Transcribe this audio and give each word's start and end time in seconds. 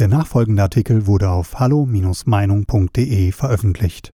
Der 0.00 0.08
nachfolgende 0.08 0.60
Artikel 0.60 1.06
wurde 1.06 1.30
auf 1.30 1.60
hallo-meinung.de 1.60 3.30
veröffentlicht. 3.30 4.10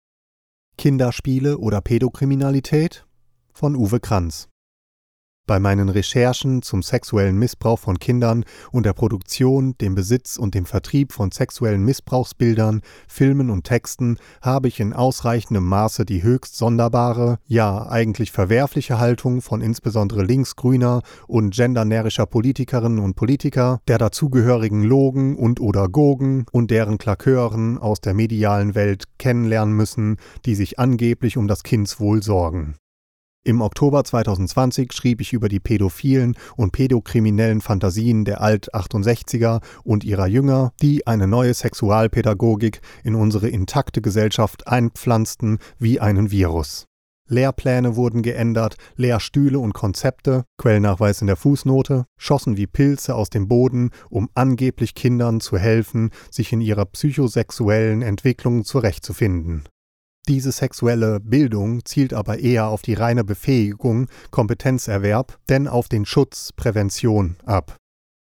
Kinderspiele 0.79 1.59
oder 1.59 1.81
Pädokriminalität 1.81 3.07
von 3.53 3.75
Uwe 3.75 3.99
Kranz 3.99 4.49
bei 5.47 5.59
meinen 5.59 5.89
Recherchen 5.89 6.63
zum 6.63 6.83
sexuellen 6.83 7.39
Missbrauch 7.39 7.79
von 7.79 7.99
Kindern 7.99 8.45
und 8.73 8.87
der 8.87 8.93
Produktion, 8.93 9.77
dem 9.79 9.95
Besitz 9.95 10.37
und 10.37 10.55
dem 10.55 10.67
Vertrieb 10.67 11.13
von 11.13 11.31
sexuellen 11.31 11.85
Missbrauchsbildern, 11.85 12.81
Filmen 13.09 13.51
und 13.51 13.65
Texten 13.65 14.19
habe 14.41 14.69
ich 14.69 14.81
in 14.81 14.93
ausreichendem 14.93 15.65
Maße 15.65 16.05
die 16.05 16.23
höchst 16.23 16.57
sonderbare, 16.57 17.39
ja 17.47 17.87
eigentlich 17.89 18.33
verwerfliche 18.33 18.99
Haltung 18.99 19.43
von 19.43 19.61
insbesondere 19.61 20.23
linksgrüner 20.23 21.03
und 21.27 21.55
gendernärischer 21.55 22.27
Politikerinnen 22.27 22.99
und 22.99 23.15
Politiker, 23.15 23.81
der 23.89 23.99
dazugehörigen 23.99 24.83
Logen 24.83 25.37
und 25.37 25.61
oder 25.61 25.89
Gogen 25.89 26.47
und 26.53 26.71
deren 26.71 26.99
Klakeuren 26.99 27.79
aus 27.79 28.01
der 28.01 28.15
medialen 28.15 28.75
Welt 28.75 29.05
kennenlernen 29.19 29.75
müssen, 29.75 30.17
die 30.47 30.55
sich 30.55 30.79
angeblich 30.79 31.37
um 31.37 31.49
das 31.49 31.63
Kindswohl 31.63 32.23
sorgen. 32.23 32.77
Im 33.47 33.61
Oktober 33.61 34.03
2020 34.03 34.91
schrieb 34.95 35.21
ich 35.21 35.35
über 35.35 35.51
die 35.51 35.61
pädophilen 35.61 36.35
und 36.57 36.73
pädokriminellen 36.73 37.61
Fantasien 37.61 38.25
der 38.25 38.41
Alt-68er 38.41 39.63
und 39.83 40.03
ihrer 40.03 40.27
Jünger, 40.27 40.73
die 40.81 41.07
eine 41.07 41.27
neue 41.27 41.53
Sexualpädagogik 41.53 42.81
in 43.03 43.15
unsere 43.15 43.51
intakte 43.51 44.01
Gesellschaft 44.01 44.67
einpflanzten 44.67 45.59
wie 45.79 46.01
einen 46.01 46.31
Virus. 46.31 46.87
Lehrpläne 47.29 47.97
wurden 47.97 48.23
geändert, 48.23 48.77
Lehrstühle 48.97 49.59
und 49.59 49.75
Konzepte, 49.75 50.45
Quellnachweis 50.57 51.21
in 51.21 51.27
der 51.27 51.37
Fußnote, 51.37 52.07
schossen 52.17 52.57
wie 52.57 52.67
Pilze 52.67 53.15
aus 53.15 53.29
dem 53.29 53.47
Boden, 53.49 53.91
um 54.09 54.31
angeblich 54.35 54.95
Kindern 54.95 55.41
zu 55.41 55.59
helfen, 55.59 56.13
sich 56.31 56.51
in 56.55 56.63
ihrer 56.63 56.87
psychosexuellen 56.87 58.01
Entwicklung 58.01 58.65
zurechtzufinden. 58.65 59.65
Diese 60.27 60.53
sexuelle 60.53 61.21
Bildung 61.21 61.85
zielt 61.85 62.15
aber 62.15 62.39
eher 62.39 62.69
auf 62.69 62.81
die 62.81 62.95
reine 62.95 63.25
Befähigung, 63.25 64.09
Kompetenzerwerb, 64.31 65.39
denn 65.51 65.69
auf 65.69 65.89
den 65.89 66.07
Schutz, 66.07 66.51
Prävention 66.53 67.37
ab. 67.45 67.77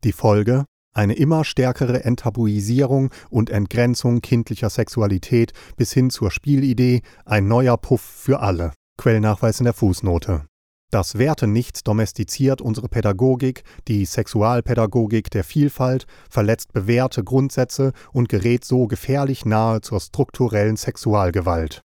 Die 0.06 0.14
Folge? 0.14 0.66
Eine 0.94 1.16
immer 1.16 1.44
stärkere 1.45 2.03
Enttabuisierung 2.03 3.12
und 3.30 3.50
Entgrenzung 3.50 4.22
kindlicher 4.22 4.69
Sexualität 4.69 5.53
bis 5.78 5.94
hin 5.94 6.09
zur 6.09 6.31
Spielidee, 6.31 7.02
ein 7.25 7.47
neuer 7.47 7.78
Puff 7.78 8.02
für 8.02 8.39
alle. 8.39 8.73
Quellnachweis 8.97 9.59
in 9.59 9.66
der 9.66 9.73
Fußnote. 9.73 10.45
Das 10.92 11.17
Werte-Nichts 11.17 11.84
domestiziert 11.84 12.61
unsere 12.61 12.89
Pädagogik, 12.89 13.64
die 13.88 14.03
Sexualpädagogik 14.03 15.31
der 15.31 15.45
Vielfalt, 15.45 16.06
verletzt 16.30 16.73
bewährte 16.73 17.23
Grundsätze 17.23 17.94
und 18.11 18.28
gerät 18.28 18.66
so 18.66 18.88
gefährlich 18.88 19.45
nahe 19.45 19.80
zur 19.80 20.02
strukturellen 20.02 20.75
Sexualgewalt. 20.75 21.81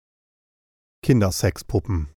Kindersexpuppen 1.05 2.16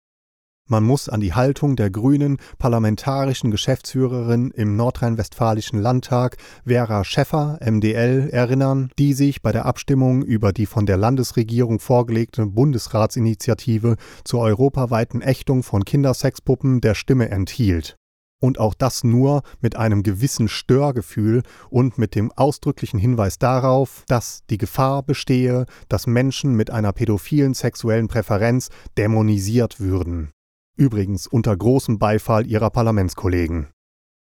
man 0.69 0.83
muss 0.83 1.09
an 1.09 1.21
die 1.21 1.33
Haltung 1.33 1.77
der 1.77 1.91
grünen 1.91 2.39
parlamentarischen 2.59 3.51
Geschäftsführerin 3.51 4.51
im 4.51 4.77
nordrhein-westfälischen 4.77 5.81
Landtag 5.81 6.37
Vera 6.65 7.05
Schäffer, 7.05 7.59
MDL, 7.65 8.31
erinnern, 8.31 8.91
die 8.99 9.13
sich 9.13 9.43
bei 9.43 9.53
der 9.53 9.65
Abstimmung 9.65 10.23
über 10.23 10.53
die 10.53 10.67
von 10.67 10.87
der 10.87 10.97
Landesregierung 10.97 11.79
vorgelegte 11.79 12.47
Bundesratsinitiative 12.47 13.97
zur 14.25 14.41
europaweiten 14.41 15.23
Ächtung 15.23 15.63
von 15.63 15.85
Kindersexpuppen 15.85 16.81
der 16.81 16.95
Stimme 16.95 17.31
enthielt. 17.31 17.97
Und 18.39 18.59
auch 18.59 18.75
das 18.75 19.03
nur 19.03 19.43
mit 19.61 19.77
einem 19.77 20.03
gewissen 20.03 20.49
Störgefühl 20.49 21.43
und 21.71 21.97
mit 21.97 22.15
dem 22.15 22.31
ausdrücklichen 22.33 22.99
Hinweis 22.99 23.39
darauf, 23.39 24.05
dass 24.09 24.43
die 24.51 24.59
Gefahr 24.59 25.03
bestehe, 25.03 25.65
dass 25.89 26.07
Menschen 26.07 26.55
mit 26.55 26.71
einer 26.71 26.93
pädophilen 26.93 27.55
sexuellen 27.55 28.09
Präferenz 28.09 28.69
dämonisiert 28.99 29.81
würden 29.81 30.33
übrigens 30.77 31.27
unter 31.27 31.57
großem 31.57 31.99
Beifall 31.99 32.47
ihrer 32.47 32.71
Parlamentskollegen. 32.71 33.69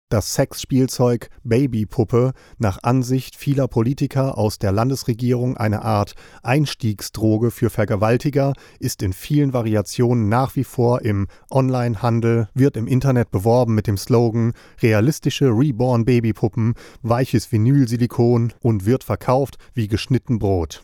Das 0.09 0.35
Sexspielzeug 0.35 1.29
Babypuppe 1.43 2.33
nach 2.59 2.77
Ansicht 2.83 3.35
vieler 3.35 3.67
Politiker 3.67 4.37
aus 4.37 4.59
der 4.59 4.71
Landesregierung 4.71 5.57
eine 5.57 5.81
Art 5.81 6.13
Einstiegsdroge 6.43 7.49
für 7.49 7.71
Vergewaltiger, 7.71 8.53
ist 8.79 9.01
in 9.01 9.13
vielen 9.13 9.51
Variationen 9.51 10.29
nach 10.29 10.55
wie 10.55 10.63
vor 10.63 11.01
im 11.01 11.25
Onlinehandel, 11.49 12.49
wird 12.53 12.77
im 12.77 12.85
Internet 12.85 13.31
beworben 13.31 13.73
mit 13.73 13.87
dem 13.87 13.97
Slogan 13.97 14.53
realistische 14.79 15.47
Reborn 15.47 16.05
Babypuppen, 16.05 16.75
weiches 17.01 17.51
Vinylsilikon 17.51 18.53
und 18.61 18.85
wird 18.85 19.03
verkauft 19.03 19.57
wie 19.73 19.87
geschnitten 19.87 20.37
Brot. 20.37 20.83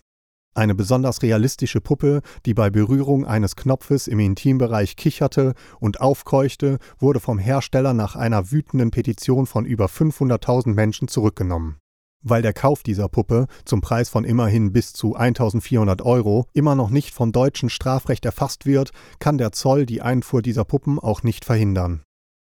Eine 0.53 0.75
besonders 0.75 1.21
realistische 1.21 1.79
Puppe, 1.79 2.21
die 2.45 2.53
bei 2.53 2.69
Berührung 2.69 3.25
eines 3.25 3.55
Knopfes 3.55 4.07
im 4.07 4.19
Intimbereich 4.19 4.97
kicherte 4.97 5.53
und 5.79 6.01
aufkeuchte, 6.01 6.77
wurde 6.99 7.21
vom 7.21 7.39
Hersteller 7.39 7.93
nach 7.93 8.17
einer 8.17 8.51
wütenden 8.51 8.91
Petition 8.91 9.45
von 9.45 9.65
über 9.65 9.85
500.000 9.85 10.73
Menschen 10.73 11.07
zurückgenommen. 11.07 11.77
Weil 12.21 12.41
der 12.41 12.51
Kauf 12.51 12.83
dieser 12.83 13.07
Puppe 13.07 13.47
zum 13.63 13.79
Preis 13.79 14.09
von 14.09 14.25
immerhin 14.25 14.73
bis 14.73 14.91
zu 14.91 15.15
1400 15.15 16.01
Euro 16.01 16.45
immer 16.53 16.75
noch 16.75 16.89
nicht 16.89 17.13
vom 17.13 17.31
deutschen 17.31 17.69
Strafrecht 17.69 18.25
erfasst 18.25 18.65
wird, 18.65 18.91
kann 19.19 19.37
der 19.37 19.53
Zoll 19.53 19.85
die 19.85 20.01
Einfuhr 20.01 20.41
dieser 20.41 20.65
Puppen 20.65 20.99
auch 20.99 21.23
nicht 21.23 21.45
verhindern. 21.45 22.03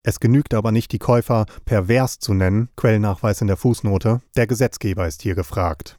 Es 0.05 0.19
genügt 0.19 0.55
aber 0.55 0.71
nicht, 0.71 0.91
die 0.91 0.99
Käufer 0.99 1.45
pervers 1.63 2.17
zu 2.17 2.33
nennen, 2.33 2.69
Quellnachweis 2.75 3.39
in 3.39 3.47
der 3.47 3.55
Fußnote, 3.55 4.21
der 4.35 4.47
Gesetzgeber 4.47 5.07
ist 5.07 5.21
hier 5.21 5.35
gefragt. 5.35 5.95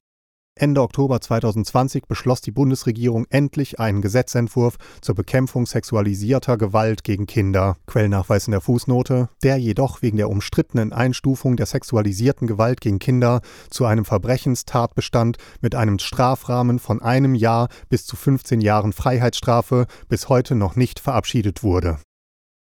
Ende 0.56 0.82
Oktober 0.82 1.20
2020 1.20 2.04
beschloss 2.06 2.40
die 2.40 2.52
Bundesregierung 2.52 3.26
endlich 3.28 3.80
einen 3.80 4.02
Gesetzentwurf 4.02 4.76
zur 5.00 5.16
Bekämpfung 5.16 5.66
sexualisierter 5.66 6.56
Gewalt 6.56 7.02
gegen 7.02 7.26
Kinder, 7.26 7.76
Quellnachweis 7.88 8.46
in 8.46 8.52
der 8.52 8.60
Fußnote, 8.60 9.30
der 9.42 9.56
jedoch 9.56 10.00
wegen 10.00 10.16
der 10.16 10.30
umstrittenen 10.30 10.92
Einstufung 10.92 11.56
der 11.56 11.66
sexualisierten 11.66 12.46
Gewalt 12.46 12.80
gegen 12.80 13.00
Kinder 13.00 13.40
zu 13.68 13.84
einem 13.84 14.04
Verbrechenstatbestand 14.04 15.38
mit 15.60 15.74
einem 15.74 15.98
Strafrahmen 15.98 16.78
von 16.78 17.02
einem 17.02 17.34
Jahr 17.34 17.68
bis 17.88 18.06
zu 18.06 18.14
15 18.14 18.60
Jahren 18.60 18.92
Freiheitsstrafe 18.92 19.88
bis 20.08 20.28
heute 20.28 20.54
noch 20.54 20.76
nicht 20.76 21.00
verabschiedet 21.00 21.64
wurde. 21.64 21.98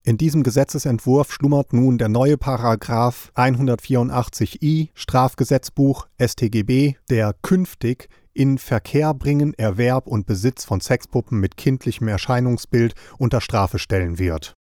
In 0.03 0.17
diesem 0.17 0.41
Gesetzesentwurf 0.41 1.31
schlummert 1.31 1.73
nun 1.73 2.00
der 2.00 2.09
neue 2.09 2.35
Paragraph 2.35 3.31
184i 3.35 4.89
Strafgesetzbuch 4.95 6.07
StGB, 6.19 6.95
der 7.12 7.35
künftig 7.44 8.09
in 8.34 8.57
Verkehr 8.57 9.13
bringen, 9.13 9.53
Erwerb 9.53 10.07
und 10.07 10.25
Besitz 10.25 10.66
von 10.66 10.81
Sexpuppen 10.81 11.40
mit 11.40 11.56
kindlichem 11.56 12.07
Erscheinungsbild 12.07 12.95
unter 13.19 13.41
Strafe 13.41 13.78
stellen 13.78 14.17
wird. 14.17 14.56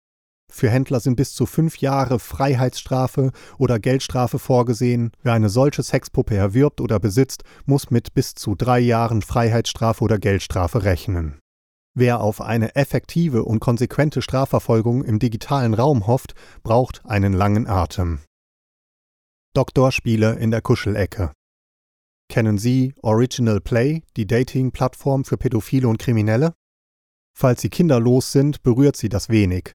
Für 0.52 0.72
Händler 0.72 1.02
sind 1.02 1.18
bis 1.18 1.36
zu 1.36 1.46
fünf 1.46 1.78
Jahre 1.78 2.18
Freiheitsstrafe 2.18 3.31
oder 3.59 3.78
Geldstrafe 3.78 4.40
vorgesehen. 4.40 5.12
Wer 5.22 5.34
eine 5.34 5.50
solche 5.50 5.84
Sexpuppe 5.84 6.36
erwirbt 6.36 6.81
oder 6.81 7.00
besitzt, 7.00 7.44
muss 7.66 7.92
mit 7.92 8.16
bis 8.16 8.34
zu 8.34 8.56
drei 8.56 8.80
Jahren 8.80 9.22
Freiheitsstrafe 9.22 10.03
oder 10.03 10.18
Geldstrafe 10.18 10.84
rechnen. 10.84 11.38
Wer 12.00 12.22
auf 12.22 12.41
eine 12.41 12.75
effektive 12.75 13.44
und 13.44 13.59
konsequente 13.59 14.22
Strafverfolgung 14.22 15.03
im 15.03 15.18
digitalen 15.18 15.74
Raum 15.74 16.06
hofft, 16.06 16.35
braucht 16.62 17.03
einen 17.06 17.34
langen 17.34 17.66
Atem. 17.66 18.19
Doktorspiele 19.56 20.35
in 20.35 20.52
der 20.52 20.62
Kuschelecke. 20.62 21.34
Kennen 22.30 22.59
Sie 22.59 22.94
Original 23.02 23.62
Play, 23.62 24.03
die 24.16 24.28
Dating-Plattform 24.28 25.25
für 25.25 25.38
Pädophile 25.38 25.88
und 25.88 25.97
Kriminelle? 25.97 26.53
Falls 27.35 27.62
Sie 27.62 27.69
kinderlos 27.69 28.31
sind, 28.31 28.62
berührt 28.62 28.96
Sie 28.96 29.09
das 29.09 29.29
wenig. 29.29 29.74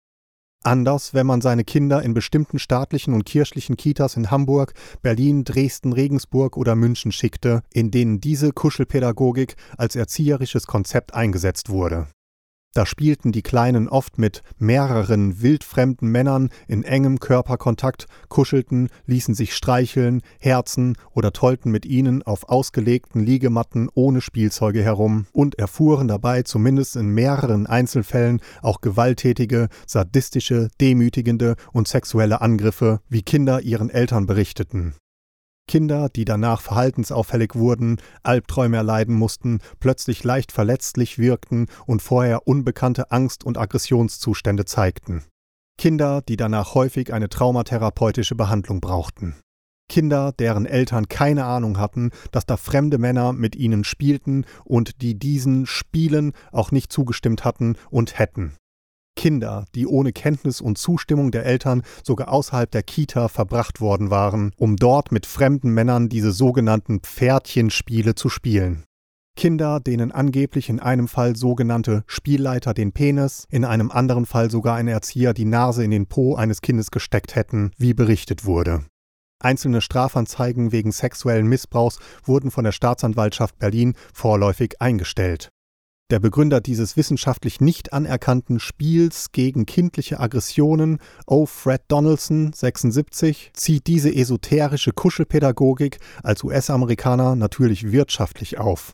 Anders, 0.65 1.13
wenn 1.13 1.27
man 1.27 1.41
seine 1.41 1.65
Kinder 1.65 2.03
in 2.03 2.15
bestimmten 2.15 2.61
staatlichen 2.61 3.15
und 3.15 3.25
kirchlichen 3.25 3.77
Kitas 3.77 4.17
in 4.17 4.31
Hamburg, 4.31 4.75
Berlin, 5.03 5.43
Dresden, 5.43 5.93
Regensburg 5.93 6.57
oder 6.57 6.77
München 6.77 7.11
schickte, 7.11 7.63
in 7.73 7.91
denen 7.91 8.21
diese 8.21 8.53
Kuschelpädagogik 8.53 9.57
als 9.77 9.97
erzieherisches 9.97 10.67
Konzept 10.67 11.15
eingesetzt 11.15 11.69
wurde. 11.69 12.07
Da 12.75 12.87
spielten 12.87 13.33
die 13.33 13.43
Kleinen 13.43 13.87
oft 13.87 14.19
mit 14.19 14.43
mehreren 14.59 15.43
wildfremden 15.43 16.09
Männern 16.09 16.49
in 16.69 16.85
engem 16.85 17.21
Körperkontakt, 17.21 18.07
kuschelten, 18.29 18.89
ließen 19.05 19.35
sich 19.35 19.55
streicheln, 19.55 20.23
herzen 20.41 20.97
oder 21.13 21.33
tollten 21.33 21.71
mit 21.71 21.85
ihnen 21.85 22.23
auf 22.23 22.49
ausgelegten 22.49 23.23
Liegematten 23.23 23.91
ohne 23.93 24.23
Spielzeuge 24.23 24.83
herum 24.83 25.27
und 25.33 25.59
erfuhren 25.59 26.09
dabei 26.09 26.43
zumindest 26.45 26.97
in 26.97 27.09
mehreren 27.09 27.67
Einzelfällen 27.67 28.41
auch 28.63 28.81
gewalttätige, 28.81 29.69
sadistische, 29.87 30.69
demütigende 30.81 31.57
und 31.73 31.89
sexuelle 31.89 32.41
Angriffe, 32.41 33.01
wie 33.11 33.23
Kinder 33.23 33.61
ihren 33.61 33.91
Eltern 33.91 34.25
berichteten. 34.25 34.95
Kinder, 35.69 36.09
die 36.09 36.25
danach 36.25 36.61
verhaltensauffällig 36.61 37.55
wurden, 37.55 37.99
Albträume 38.23 38.77
erleiden 38.77 39.15
mussten, 39.15 39.61
plötzlich 39.81 40.25
leicht 40.25 40.53
verletzlich 40.53 41.19
wirkten 41.19 41.69
und 41.87 42.03
vorher 42.03 42.47
unbekannte 42.47 43.11
Angst- 43.11 43.45
und 43.45 43.59
Aggressionszustände 43.59 44.65
zeigten. 44.65 45.25
Kinder, 45.79 46.23
die 46.23 46.37
danach 46.37 46.75
häufig 46.75 47.13
eine 47.13 47.29
traumatherapeutische 47.29 48.35
Behandlung 48.35 48.81
brauchten. 48.81 49.37
Kinder, 49.89 50.33
deren 50.33 50.65
Eltern 50.65 51.09
keine 51.09 51.45
Ahnung 51.45 51.79
hatten, 51.79 52.11
dass 52.31 52.47
da 52.47 52.57
fremde 52.57 52.99
Männer 52.99 53.33
mit 53.33 53.57
ihnen 53.57 53.85
spielten 53.85 54.47
und 54.65 55.03
die 55.03 55.19
diesen 55.19 55.67
Spielen 55.67 56.33
auch 56.51 56.71
nicht 56.71 56.93
zugestimmt 56.93 57.45
hatten 57.45 57.77
und 57.91 58.19
hätten. 58.19 58.57
Kinder, 59.17 59.67
die 59.75 59.87
ohne 59.87 60.13
Kenntnis 60.13 60.61
und 60.61 60.79
Zustimmung 60.79 61.31
der 61.31 61.47
Eltern 61.47 61.83
sogar 62.03 62.33
außerhalb 62.33 62.71
der 62.71 62.83
Kita 62.83 63.29
verbracht 63.29 63.81
worden 63.81 64.11
waren, 64.11 64.53
um 64.57 64.77
dort 64.77 65.13
mit 65.13 65.27
fremden 65.27 65.71
Männern 65.71 66.09
diese 66.09 66.33
sogenannten 66.33 67.01
Pferdchenspiele 67.01 68.15
zu 68.15 68.29
spielen. 68.29 68.85
Kinder, 69.35 69.81
denen 69.81 70.13
angeblich 70.13 70.69
in 70.69 70.79
einem 70.79 71.09
Fall 71.09 71.37
sogenannte 71.37 72.05
Spielleiter 72.07 72.75
den 72.75 72.93
Penis, 72.93 73.47
in 73.51 73.65
einem 73.65 73.91
anderen 73.91 74.27
Fall 74.27 74.51
sogar 74.51 74.77
ein 74.77 74.89
Erzieher 74.89 75.33
die 75.33 75.47
Nase 75.47 75.85
in 75.85 75.91
den 75.91 76.07
Po 76.07 76.35
eines 76.35 76.61
Kindes 76.61 76.91
gesteckt 76.91 77.35
hätten, 77.35 77.71
wie 77.79 77.95
berichtet 77.95 78.45
wurde. 78.45 78.85
Einzelne 79.43 79.81
Strafanzeigen 79.81 80.71
wegen 80.71 80.93
sexuellen 80.93 81.49
Missbrauchs 81.49 81.99
wurden 82.25 82.51
von 82.51 82.65
der 82.65 82.73
Staatsanwaltschaft 82.73 83.59
Berlin 83.59 83.95
vorläufig 84.13 84.81
eingestellt. 84.81 85.51
Der 86.13 86.21
Begründer 86.21 86.61
dieses 86.61 86.99
wissenschaftlich 86.99 87.63
nicht 87.63 87.95
anerkannten 87.95 88.61
Spiels 88.61 89.33
gegen 89.33 89.65
kindliche 89.65 90.21
Aggressionen, 90.21 90.99
O. 91.27 91.47
Fred 91.47 91.81
Donaldson, 91.89 92.53
76, 92.53 93.53
zieht 93.55 93.87
diese 93.87 94.15
esoterische 94.15 94.93
Kuschelpädagogik 94.93 96.01
als 96.23 96.45
US-Amerikaner 96.45 97.35
natürlich 97.35 97.93
wirtschaftlich 97.93 98.59
auf. 98.59 98.93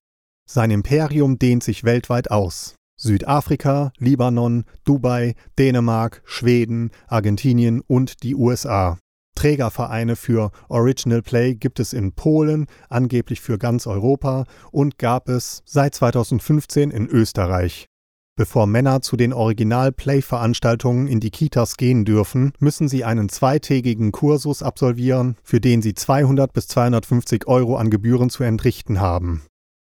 Sein 0.49 0.71
Imperium 0.71 1.41
dehnt 1.41 1.65
sich 1.65 1.83
weltweit 1.83 2.31
aus. 2.31 2.77
Südafrika, 2.97 3.91
Libanon, 3.99 4.63
Dubai, 4.85 5.35
Dänemark, 5.59 6.23
Schweden, 6.25 6.93
Argentinien 7.09 7.81
und 7.81 8.23
die 8.23 8.37
USA. 8.37 8.97
Trägervereine 9.39 10.17
für 10.17 10.51
Original 10.69 11.23
Play 11.23 11.55
gibt 11.55 11.79
es 11.79 11.93
in 11.93 12.11
Polen, 12.13 12.67
angeblich 12.89 13.41
für 13.41 13.57
ganz 13.57 13.87
Europa 13.87 14.47
und 14.73 14.99
gab 14.99 15.29
es 15.29 15.63
seit 15.65 15.95
2015 15.95 16.91
in 16.91 17.07
Österreich. 17.07 17.87
Bevor 18.35 18.67
Männer 18.67 19.01
zu 19.01 19.17
den 19.17 19.33
Original-Play-Veranstaltungen 19.33 21.07
in 21.07 21.21
die 21.21 21.31
Kitas 21.31 21.77
gehen 21.77 22.05
dürfen, 22.05 22.53
müssen 22.59 22.89
sie 22.89 23.05
einen 23.05 23.29
zweitägigen 23.29 24.11
Kursus 24.11 24.61
absolvieren, 24.61 25.37
für 25.45 25.61
den 25.61 25.83
sie 25.83 25.95
200 25.95 26.53
bis 26.53 26.67
250 26.67 27.47
Euro 27.47 27.77
an 27.77 27.91
Gebühren 27.91 28.31
zu 28.31 28.43
entrichten 28.43 29.01
haben. 29.01 29.43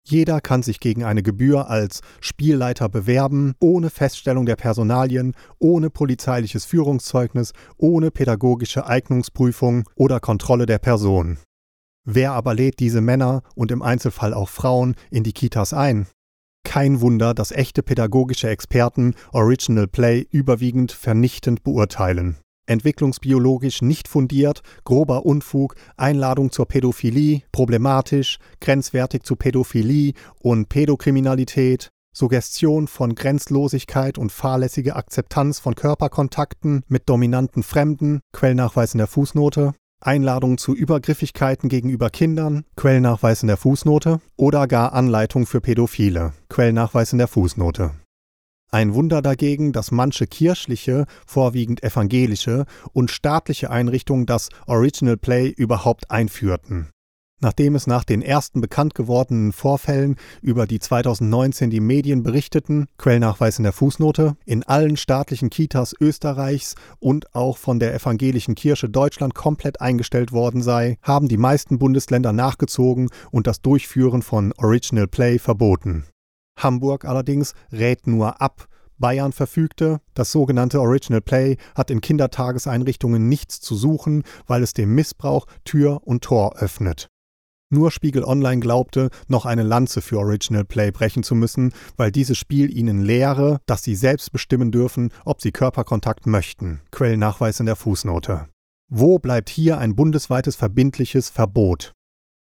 Jeder 0.10 0.40
kann 0.40 0.64
sich 0.64 0.80
gegen 0.80 1.04
eine 1.04 1.22
Gebühr 1.22 1.70
als 1.70 2.00
Spielleiter 2.22 2.88
bewerben, 2.88 3.56
ohne 3.60 3.90
Feststellung 3.90 4.46
der 4.46 4.56
Personalien, 4.56 5.34
ohne 5.60 5.90
polizeiliches 5.90 6.64
Führungszeugnis, 6.64 7.52
ohne 7.76 8.10
pädagogische 8.10 8.88
Eignungsprüfung 8.88 9.84
oder 9.96 10.22
Kontrolle 10.22 10.66
der 10.66 10.80
Person. 10.80 11.40
Wer 12.06 12.32
aber 12.32 12.54
lädt 12.54 12.80
diese 12.80 13.02
Männer 13.02 13.44
und 13.54 13.70
im 13.70 13.82
Einzelfall 13.82 14.34
auch 14.34 14.48
Frauen 14.48 14.96
in 15.12 15.24
die 15.24 15.34
Kitas 15.34 15.74
ein? 15.74 16.08
Kein 16.64 17.02
Wunder, 17.02 17.34
dass 17.34 17.52
echte 17.52 17.84
pädagogische 17.84 18.48
Experten 18.48 19.14
Original 19.34 19.88
Play 19.88 20.26
überwiegend 20.32 20.94
vernichtend 20.94 21.64
beurteilen 21.64 22.38
entwicklungsbiologisch 22.68 23.82
nicht 23.82 24.08
fundiert, 24.08 24.62
grober 24.84 25.26
Unfug, 25.26 25.76
Einladung 25.98 26.52
zur 26.52 26.68
Pädophilie, 26.68 27.42
problematisch, 27.52 28.38
grenzwertig 28.62 29.24
zu 29.24 29.36
Pädophilie 29.36 30.14
und 30.40 30.70
Pädokriminalität, 30.70 31.90
Suggestion 32.14 32.88
von 32.88 33.16
Grenzlosigkeit 33.16 34.18
und 34.18 34.32
fahrlässige 34.32 34.96
Akzeptanz 34.96 35.60
von 35.60 35.76
Körperkontakten 35.76 36.84
mit 36.88 37.10
dominanten 37.10 37.64
Fremden, 37.64 38.22
Quellnachweis 38.34 38.94
in 38.94 38.98
der 38.98 39.08
Fußnote, 39.08 39.74
Einladung 40.02 40.58
zu 40.58 40.76
Übergriffigkeiten 40.76 41.70
gegenüber 41.70 42.10
Kindern, 42.10 42.66
Quellnachweis 42.76 43.42
in 43.42 43.48
der 43.48 43.58
Fußnote 43.58 44.20
oder 44.36 44.68
gar 44.68 44.94
Anleitung 44.94 45.46
für 45.46 45.62
Pädophile, 45.62 46.34
Quellnachweis 46.50 47.12
in 47.12 47.18
der 47.18 47.28
Fußnote. 47.28 47.92
Ein 48.70 48.94
Wunder 48.94 49.22
dagegen, 49.22 49.72
dass 49.72 49.92
manche 49.92 50.28
kirchliche, 50.28 51.06
vorwiegend 51.26 51.84
evangelische 51.84 52.66
und 52.92 53.12
staatliche 53.12 53.70
Einrichtungen 53.70 54.26
das 54.26 54.50
Original 54.66 55.16
Play 55.16 55.48
überhaupt 55.50 56.12
einführten. 56.12 56.90
Nachdem 57.40 57.76
es 57.76 57.86
nach 57.86 58.04
den 58.04 58.24
ersten 58.24 58.62
bekannt 58.62 58.96
gewordenen 58.96 59.52
Vorfällen, 59.52 60.16
über 60.42 60.66
die 60.66 60.80
2019 60.80 61.70
die 61.70 61.80
Medien 61.80 62.24
berichteten, 62.24 62.88
Quellnachweis 62.98 63.60
in 63.60 63.64
der 63.64 63.74
Fußnote, 63.74 64.36
in 64.46 64.64
allen 64.64 64.98
staatlichen 64.98 65.52
Kitas 65.52 65.94
Österreichs 66.02 66.74
und 67.00 67.36
auch 67.36 67.58
von 67.58 67.80
der 67.80 67.94
Evangelischen 67.94 68.56
Kirche 68.56 68.90
Deutschland 68.90 69.36
komplett 69.36 69.82
eingestellt 69.82 70.32
worden 70.32 70.64
sei, 70.64 70.98
haben 71.04 71.28
die 71.28 71.38
meisten 71.38 71.78
Bundesländer 71.78 72.34
nachgezogen 72.34 73.10
und 73.30 73.46
das 73.46 73.62
Durchführen 73.62 74.24
von 74.24 74.52
Original 74.58 75.08
Play 75.08 75.38
verboten. 75.38 76.06
Hamburg 76.58 77.06
allerdings 77.06 77.54
rät 77.72 78.08
nur 78.08 78.42
ab. 78.42 78.68
Bayern 79.00 79.32
verfügte, 79.32 80.02
das 80.16 80.32
sogenannte 80.32 80.82
Original 80.82 81.22
Play 81.22 81.58
hat 81.76 81.92
in 81.92 82.02
Kindertageseinrichtungen 82.02 83.30
nichts 83.30 83.62
zu 83.62 83.76
suchen, 83.76 84.24
weil 84.48 84.64
es 84.64 84.74
dem 84.74 84.96
Missbrauch 84.96 85.46
Tür 85.64 86.02
und 86.06 86.24
Tor 86.24 86.58
öffnet. 86.58 87.08
Nur 87.70 87.92
Spiegel 87.92 88.24
Online 88.24 88.62
glaubte, 88.62 89.10
noch 89.28 89.46
eine 89.46 89.64
Lanze 89.64 90.02
für 90.02 90.20
Original 90.20 90.64
Play 90.64 90.90
brechen 90.92 91.24
zu 91.24 91.36
müssen, 91.36 91.74
weil 91.98 92.12
dieses 92.12 92.38
Spiel 92.38 92.76
ihnen 92.76 93.02
lehre, 93.02 93.60
dass 93.66 93.84
sie 93.84 93.96
selbst 93.96 94.32
bestimmen 94.32 94.72
dürfen, 94.72 95.12
ob 95.26 95.42
sie 95.42 95.52
Körperkontakt 95.52 96.28
möchten. 96.28 96.80
Quellnachweis 96.92 97.60
in 97.60 97.66
der 97.66 97.76
Fußnote. 97.76 98.48
Wo 98.90 99.20
bleibt 99.20 99.50
hier 99.50 99.80
ein 99.80 99.98
bundesweites 99.98 100.56
verbindliches 100.56 101.30
Verbot? 101.30 101.92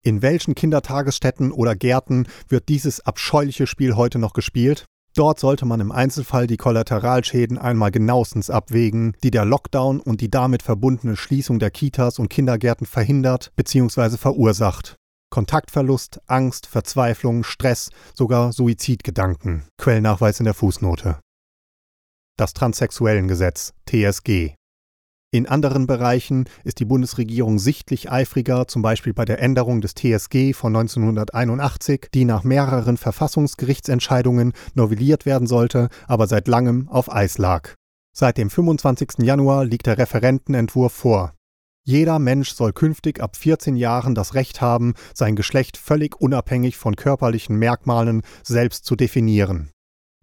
In 0.06 0.22
welchen 0.22 0.54
Kindertagesstätten 0.54 1.52
oder 1.52 1.76
Gärten 1.76 2.28
wird 2.48 2.70
dieses 2.70 3.00
abscheuliche 3.00 3.66
Spiel 3.66 3.96
heute 3.96 4.20
noch 4.20 4.34
gespielt? 4.34 4.86
Dort 5.16 5.40
sollte 5.40 5.66
man 5.66 5.80
im 5.80 5.92
Einzelfall 5.92 6.46
die 6.46 6.58
Kollateralschäden 6.58 7.58
einmal 7.58 7.90
genauestens 7.90 8.52
abwägen, 8.52 9.18
die 9.24 9.32
der 9.32 9.46
Lockdown 9.46 10.00
und 10.00 10.22
die 10.22 10.30
damit 10.30 10.62
verbundene 10.62 11.16
Schließung 11.16 11.58
der 11.58 11.72
Kitas 11.72 12.20
und 12.20 12.30
Kindergärten 12.30 12.86
verhindert 12.86 13.52
bzw. 13.56 14.18
verursacht. 14.18 14.96
Kontaktverlust, 15.32 16.20
Angst, 16.28 16.68
Verzweiflung, 16.68 17.44
Stress, 17.44 17.90
sogar 18.14 18.54
Suizidgedanken. 18.54 19.64
Quellnachweis 19.80 20.40
in 20.40 20.46
der 20.46 20.54
Fußnote. 20.54 21.20
Das 22.38 22.54
Transsexuellengesetz 22.54 23.74
TSG 23.88 24.54
in 25.38 25.48
anderen 25.48 25.88
Bereichen 25.88 26.46
ist 26.64 26.80
die 26.80 26.86
Bundesregierung 26.86 27.60
sichtlich 27.60 28.12
eifriger, 28.12 28.68
zum 28.68 28.82
Beispiel 28.82 29.14
bei 29.14 29.26
der 29.26 29.42
Änderung 29.42 29.82
des 29.82 29.94
TSG 29.96 30.54
von 30.54 30.76
1981, 30.76 32.08
die 32.14 32.26
nach 32.26 32.44
mehreren 32.44 32.98
Verfassungsgerichtsentscheidungen 32.98 34.54
novelliert 34.74 35.26
werden 35.26 35.48
sollte, 35.48 35.90
aber 36.08 36.28
seit 36.28 36.48
langem 36.48 36.88
auf 36.90 37.12
Eis 37.12 37.38
lag. 37.38 37.74
Seit 38.14 38.38
dem 38.38 38.50
25. 38.50 39.24
Januar 39.24 39.66
liegt 39.66 39.88
der 39.88 39.98
Referentenentwurf 39.98 40.94
vor. 40.94 41.34
Jeder 41.84 42.18
Mensch 42.18 42.54
soll 42.54 42.74
künftig 42.74 43.22
ab 43.22 43.36
14 43.36 43.76
Jahren 43.76 44.16
das 44.16 44.34
Recht 44.34 44.62
haben, 44.62 44.94
sein 45.14 45.36
Geschlecht 45.36 45.78
völlig 45.78 46.20
unabhängig 46.20 46.78
von 46.78 46.96
körperlichen 46.96 47.58
Merkmalen 47.58 48.24
selbst 48.44 48.86
zu 48.86 48.96
definieren. 48.96 49.70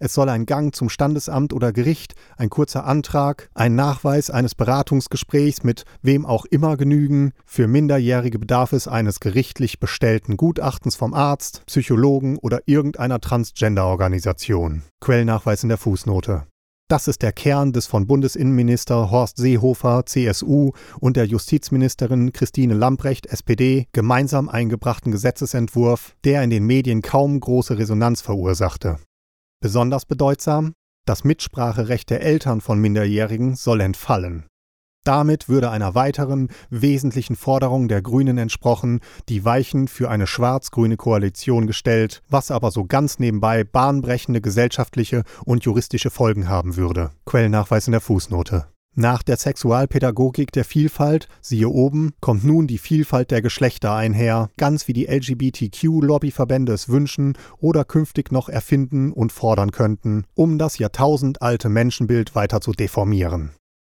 Es 0.04 0.14
soll 0.14 0.28
ein 0.28 0.46
Gang 0.46 0.74
zum 0.74 0.88
Standesamt 0.88 1.52
oder 1.52 1.72
Gericht, 1.72 2.14
ein 2.36 2.50
kurzer 2.50 2.86
Antrag, 2.86 3.48
ein 3.54 3.76
Nachweis 3.76 4.30
eines 4.30 4.56
Beratungsgesprächs 4.56 5.62
mit 5.62 5.84
wem 6.02 6.26
auch 6.26 6.44
immer 6.44 6.76
genügen. 6.76 7.30
Für 7.46 7.68
Minderjährige 7.68 8.40
bedarf 8.40 8.72
es 8.72 8.88
eines 8.88 9.20
gerichtlich 9.20 9.78
bestellten 9.78 10.36
Gutachtens 10.36 10.96
vom 10.96 11.14
Arzt, 11.14 11.62
Psychologen 11.66 12.36
oder 12.38 12.62
irgendeiner 12.66 13.20
Transgender-Organisation. 13.20 14.82
Quellnachweis 15.00 15.62
in 15.62 15.68
der 15.68 15.78
Fußnote. 15.78 16.48
Das 16.88 17.06
ist 17.06 17.22
der 17.22 17.32
Kern 17.32 17.72
des 17.72 17.86
von 17.86 18.08
Bundesinnenminister 18.08 19.12
Horst 19.12 19.36
Seehofer, 19.36 20.04
CSU, 20.04 20.72
und 20.98 21.16
der 21.16 21.26
Justizministerin 21.26 22.32
Christine 22.32 22.74
Lamprecht, 22.74 23.26
SPD, 23.26 23.86
gemeinsam 23.92 24.48
eingebrachten 24.48 25.12
Gesetzesentwurf, 25.12 26.16
der 26.24 26.42
in 26.42 26.50
den 26.50 26.66
Medien 26.66 27.02
kaum 27.02 27.38
große 27.38 27.78
Resonanz 27.78 28.20
verursachte. 28.20 28.98
Besonders 29.62 30.06
bedeutsam, 30.06 30.74
das 31.06 31.22
Mitspracherecht 31.22 32.10
der 32.10 32.20
Eltern 32.20 32.60
von 32.60 32.80
Minderjährigen 32.80 33.54
soll 33.54 33.80
entfallen. 33.80 34.44
Damit 35.04 35.48
würde 35.48 35.70
einer 35.70 35.94
weiteren 35.94 36.48
wesentlichen 36.68 37.36
Forderung 37.36 37.86
der 37.86 38.02
Grünen 38.02 38.38
entsprochen, 38.38 38.98
die 39.28 39.44
Weichen 39.44 39.86
für 39.86 40.10
eine 40.10 40.26
schwarz-grüne 40.26 40.96
Koalition 40.96 41.68
gestellt, 41.68 42.22
was 42.28 42.50
aber 42.50 42.72
so 42.72 42.84
ganz 42.84 43.20
nebenbei 43.20 43.62
bahnbrechende 43.62 44.40
gesellschaftliche 44.40 45.22
und 45.44 45.64
juristische 45.64 46.10
Folgen 46.10 46.48
haben 46.48 46.74
würde. 46.76 47.10
Quellnachweis 47.24 47.86
in 47.86 47.92
der 47.92 48.00
Fußnote. 48.00 48.66
Nach 48.94 49.22
der 49.22 49.38
Sexualpädagogik 49.38 50.52
der 50.52 50.66
Vielfalt, 50.66 51.26
siehe 51.40 51.70
oben, 51.70 52.12
kommt 52.20 52.44
nun 52.44 52.66
die 52.66 52.76
Vielfalt 52.76 53.30
der 53.30 53.40
Geschlechter 53.40 53.94
einher, 53.94 54.50
ganz 54.58 54.86
wie 54.86 54.92
die 54.92 55.06
LGBTQ-Lobbyverbände 55.06 56.74
es 56.74 56.90
wünschen 56.90 57.38
oder 57.58 57.86
künftig 57.86 58.32
noch 58.32 58.50
erfinden 58.50 59.10
und 59.10 59.32
fordern 59.32 59.70
könnten, 59.70 60.24
um 60.34 60.58
das 60.58 60.76
jahrtausendalte 60.76 61.70
Menschenbild 61.70 62.34
weiter 62.34 62.60
zu 62.60 62.72
deformieren. 62.72 63.52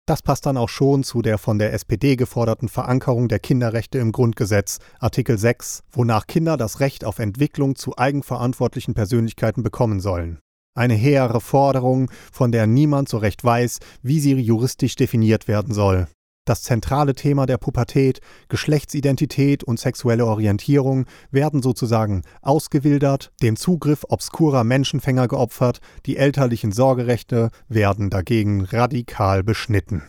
Das 0.07 0.23
passt 0.23 0.47
dann 0.47 0.57
auch 0.57 0.69
schon 0.69 1.03
zu 1.03 1.21
der 1.21 1.37
von 1.37 1.59
der 1.59 1.73
SPD 1.73 2.15
geforderten 2.15 2.67
Verankerung 2.67 3.27
der 3.27 3.39
Kinderrechte 3.39 3.99
im 3.99 4.11
Grundgesetz, 4.11 4.79
Artikel 4.99 5.37
6, 5.37 5.83
wonach 5.91 6.25
Kinder 6.25 6.57
das 6.57 6.79
Recht 6.79 7.05
auf 7.05 7.19
Entwicklung 7.19 7.75
zu 7.75 7.97
eigenverantwortlichen 7.97 8.95
Persönlichkeiten 8.95 9.61
bekommen 9.61 9.99
sollen. 9.99 10.39
Eine 10.77 10.93
hehre 10.93 11.41
Forderung, 11.41 12.11
von 12.31 12.51
der 12.51 12.67
niemand 12.67 13.09
so 13.09 13.17
recht 13.17 13.43
weiß, 13.43 13.79
wie 14.03 14.19
sie 14.19 14.35
juristisch 14.35 14.95
definiert 14.95 15.47
werden 15.47 15.73
soll. 15.73 16.07
Das 16.45 16.61
zentrale 16.61 17.15
Thema 17.15 17.47
der 17.47 17.57
Pubertät, 17.57 18.19
Geschlechtsidentität 18.47 19.63
und 19.63 19.79
sexuelle 19.79 20.27
Orientierung 20.27 21.07
werden 21.31 21.63
sozusagen 21.63 22.21
ausgewildert, 22.43 23.31
dem 23.41 23.55
Zugriff 23.55 24.05
obskurer 24.07 24.63
Menschenfänger 24.63 25.27
geopfert, 25.27 25.79
die 26.05 26.17
elterlichen 26.17 26.71
Sorgerechte 26.71 27.49
werden 27.67 28.11
dagegen 28.11 28.63
radikal 28.63 29.43
beschnitten. 29.43 30.03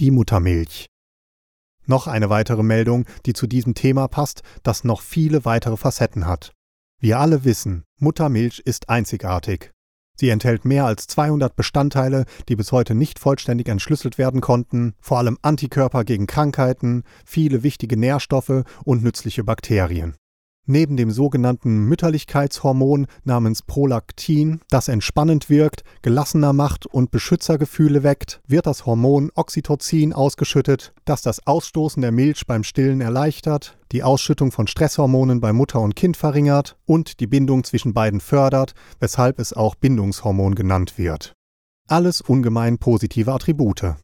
Die 0.00 0.10
Muttermilch. 0.10 0.86
Noch 1.84 2.06
eine 2.06 2.30
weitere 2.30 2.62
Meldung, 2.62 3.04
die 3.26 3.34
zu 3.34 3.46
diesem 3.46 3.74
Thema 3.74 4.08
passt, 4.08 4.40
das 4.62 4.84
noch 4.84 5.02
viele 5.02 5.44
weitere 5.44 5.76
Facetten 5.76 6.26
hat. 6.26 6.54
Wir 7.00 7.20
alle 7.20 7.44
wissen, 7.44 7.84
Muttermilch 8.00 8.58
ist 8.64 8.88
einzigartig. 8.88 9.70
Sie 10.16 10.30
enthält 10.30 10.64
mehr 10.64 10.84
als 10.84 11.06
200 11.06 11.54
Bestandteile, 11.54 12.24
die 12.48 12.56
bis 12.56 12.72
heute 12.72 12.96
nicht 12.96 13.20
vollständig 13.20 13.68
entschlüsselt 13.68 14.18
werden 14.18 14.40
konnten, 14.40 14.94
vor 15.00 15.18
allem 15.18 15.38
Antikörper 15.42 16.02
gegen 16.02 16.26
Krankheiten, 16.26 17.04
viele 17.24 17.62
wichtige 17.62 17.96
Nährstoffe 17.96 18.64
und 18.84 19.04
nützliche 19.04 19.44
Bakterien. 19.44 20.16
Neben 20.70 20.98
dem 20.98 21.10
sogenannten 21.10 21.86
Mütterlichkeitshormon 21.86 23.06
namens 23.24 23.62
Prolaktin, 23.62 24.60
das 24.68 24.88
entspannend 24.88 25.48
wirkt, 25.48 25.82
gelassener 26.02 26.52
macht 26.52 26.84
und 26.84 27.10
Beschützergefühle 27.10 28.02
weckt, 28.02 28.42
wird 28.46 28.66
das 28.66 28.84
Hormon 28.84 29.30
Oxytocin 29.34 30.12
ausgeschüttet, 30.12 30.92
das 31.06 31.22
das 31.22 31.46
Ausstoßen 31.46 32.02
der 32.02 32.12
Milch 32.12 32.46
beim 32.46 32.64
Stillen 32.64 33.00
erleichtert, 33.00 33.78
die 33.92 34.02
Ausschüttung 34.02 34.52
von 34.52 34.66
Stresshormonen 34.66 35.40
bei 35.40 35.54
Mutter 35.54 35.80
und 35.80 35.96
Kind 35.96 36.18
verringert 36.18 36.76
und 36.84 37.20
die 37.20 37.26
Bindung 37.26 37.64
zwischen 37.64 37.94
beiden 37.94 38.20
fördert, 38.20 38.74
weshalb 39.00 39.38
es 39.38 39.54
auch 39.54 39.74
Bindungshormon 39.74 40.54
genannt 40.54 40.98
wird. 40.98 41.32
Alles 41.88 42.20
ungemein 42.20 42.76
positive 42.76 43.32
Attribute. 43.32 43.94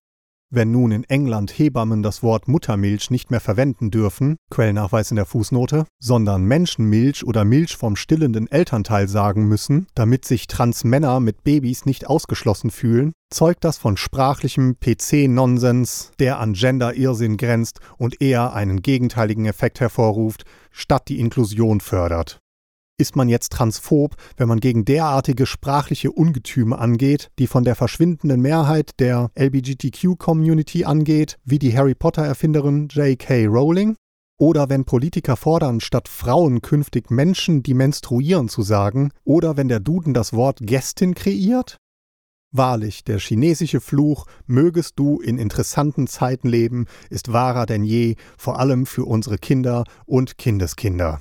Wenn 0.57 0.71
nun 0.71 0.93
in 0.93 1.03
England 1.03 1.51
Hebammen 1.59 2.05
das 2.05 2.23
Wort 2.23 2.47
Muttermilch 2.47 3.11
nicht 3.11 3.29
mehr 3.33 3.41
verwenden 3.41 3.91
dürfen, 3.91 4.37
Quellnachweis 4.53 5.11
in 5.11 5.17
der 5.17 5.27
Fußnote, 5.27 5.85
sondern 5.99 6.45
Menschenmilch 6.45 7.27
oder 7.27 7.45
Milch 7.45 7.77
vom 7.77 7.97
stillenden 7.97 8.49
Elternteil 8.49 9.09
sagen 9.09 9.49
müssen, 9.49 9.89
damit 9.97 10.25
sich 10.25 10.47
Transmänner 10.47 11.19
mit 11.19 11.43
Babys 11.43 11.87
nicht 11.87 12.07
ausgeschlossen 12.07 12.71
fühlen, 12.71 13.15
zeugt 13.31 13.65
das 13.65 13.79
von 13.79 13.97
sprachlichem 13.97 14.77
PC-Nonsens, 14.79 16.13
der 16.21 16.39
an 16.39 16.53
Gender-Irrsinn 16.53 17.37
grenzt 17.37 17.81
und 17.99 18.23
eher 18.23 18.53
einen 18.53 18.81
gegenteiligen 18.81 19.47
Effekt 19.47 19.81
hervorruft, 19.81 20.45
statt 20.71 21.09
die 21.09 21.19
Inklusion 21.19 21.81
fördert. 21.81 22.39
Ist 22.97 23.17
man 23.17 23.29
jetzt 23.29 23.51
transphob, 23.51 24.15
wenn 24.37 24.47
man 24.47 24.61
gegen 24.61 24.85
derartige 24.85 25.47
sprachliche 25.47 26.13
Ungetüme 26.13 26.79
angeht, 26.79 27.33
die 27.41 27.49
von 27.49 27.65
der 27.65 27.75
verschwindenden 27.75 28.41
Mehrheit 28.41 29.01
der 29.01 29.33
LBGTQ-Community 29.35 30.85
angeht, 30.85 31.37
wie 31.45 31.59
die 31.59 31.77
Harry 31.77 31.97
Potter-Erfinderin 31.97 32.87
J.K. 32.89 33.47
Rowling? 33.47 33.97
Oder 34.39 34.69
wenn 34.69 34.85
Politiker 34.85 35.37
fordern, 35.37 35.81
statt 35.81 36.07
Frauen 36.07 36.63
künftig 36.63 37.11
Menschen, 37.11 37.65
die 37.65 37.75
menstruieren, 37.75 38.49
zu 38.49 38.63
sagen? 38.63 39.11
Oder 39.25 39.57
wenn 39.57 39.67
der 39.67 39.81
Duden 39.81 40.15
das 40.15 40.33
Wort 40.33 40.61
Gästin 40.61 41.17
kreiert? 41.17 41.79
Wahrlich, 42.53 43.03
der 43.03 43.19
chinesische 43.19 43.81
Fluch, 43.81 44.27
mögest 44.47 45.01
du 45.01 45.21
in 45.21 45.39
interessanten 45.39 46.07
Zeiten 46.07 46.47
leben, 46.47 46.87
ist 47.11 47.33
wahrer 47.33 47.67
denn 47.67 47.83
je, 47.83 48.15
vor 48.39 48.61
allem 48.61 48.87
für 48.87 49.05
unsere 49.05 49.39
Kinder 49.39 49.83
und 50.07 50.39
Kindeskinder. 50.39 51.21